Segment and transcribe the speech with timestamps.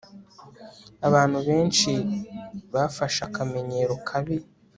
[1.07, 1.91] Abantu benshi
[2.73, 4.35] bafashe akamenyero kabi